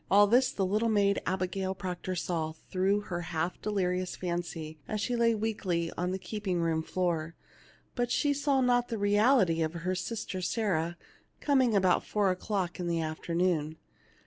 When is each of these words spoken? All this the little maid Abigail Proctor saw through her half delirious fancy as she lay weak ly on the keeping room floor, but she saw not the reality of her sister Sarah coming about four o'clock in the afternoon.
All 0.09 0.25
this 0.25 0.51
the 0.51 0.65
little 0.65 0.89
maid 0.89 1.21
Abigail 1.27 1.75
Proctor 1.75 2.15
saw 2.15 2.53
through 2.53 3.01
her 3.01 3.21
half 3.21 3.61
delirious 3.61 4.15
fancy 4.15 4.79
as 4.87 4.99
she 4.99 5.15
lay 5.15 5.35
weak 5.35 5.63
ly 5.63 5.91
on 5.95 6.09
the 6.09 6.17
keeping 6.17 6.59
room 6.59 6.81
floor, 6.81 7.35
but 7.93 8.09
she 8.09 8.33
saw 8.33 8.61
not 8.61 8.87
the 8.87 8.97
reality 8.97 9.61
of 9.61 9.73
her 9.75 9.93
sister 9.93 10.41
Sarah 10.41 10.97
coming 11.39 11.75
about 11.75 12.03
four 12.03 12.31
o'clock 12.31 12.79
in 12.79 12.87
the 12.87 12.99
afternoon. 12.99 13.77